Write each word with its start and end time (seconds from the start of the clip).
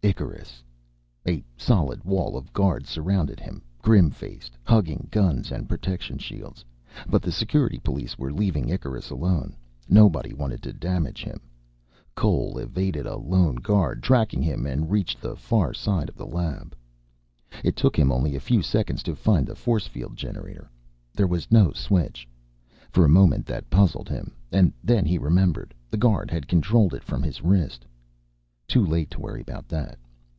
Icarus! 0.00 0.62
A 1.26 1.42
solid 1.56 2.04
wall 2.04 2.36
of 2.36 2.52
guards 2.52 2.88
surrounded 2.88 3.40
him, 3.40 3.62
grim 3.82 4.10
faced, 4.12 4.56
hugging 4.62 5.08
guns 5.10 5.50
and 5.50 5.68
protection 5.68 6.18
shields. 6.18 6.64
But 7.08 7.20
the 7.20 7.32
Security 7.32 7.80
police 7.80 8.16
were 8.16 8.32
leaving 8.32 8.68
Icarus 8.68 9.10
alone. 9.10 9.56
Nobody 9.88 10.32
wanted 10.32 10.62
to 10.62 10.72
damage 10.72 11.24
him. 11.24 11.40
Cole 12.14 12.58
evaded 12.58 13.06
a 13.06 13.16
lone 13.16 13.56
guard 13.56 14.00
tracking 14.04 14.40
him 14.40 14.66
and 14.66 14.88
reached 14.88 15.20
the 15.20 15.34
far 15.34 15.74
side 15.74 16.08
of 16.08 16.16
the 16.16 16.26
lab. 16.26 16.76
It 17.64 17.74
took 17.74 17.98
him 17.98 18.12
only 18.12 18.36
a 18.36 18.40
few 18.40 18.62
seconds 18.62 19.02
to 19.02 19.16
find 19.16 19.48
the 19.48 19.56
force 19.56 19.88
field 19.88 20.16
generator. 20.16 20.70
There 21.12 21.26
was 21.26 21.50
no 21.50 21.72
switch. 21.72 22.26
For 22.92 23.04
a 23.04 23.08
moment 23.10 23.46
that 23.46 23.68
puzzled 23.68 24.08
him 24.08 24.32
and 24.52 24.72
then 24.82 25.06
he 25.06 25.18
remembered. 25.18 25.74
The 25.90 25.96
guard 25.98 26.30
had 26.30 26.46
controlled 26.46 26.94
it 26.94 27.02
from 27.02 27.24
his 27.24 27.42
wrist. 27.42 27.84
Too 28.66 28.84
late 28.84 29.10
to 29.12 29.20
worry 29.22 29.40
about 29.40 29.66
that. 29.68 29.98